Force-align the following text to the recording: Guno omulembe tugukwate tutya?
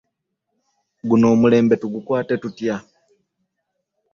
Guno 1.09 1.25
omulembe 1.33 1.75
tugukwate 1.81 2.33
tutya? 2.41 2.75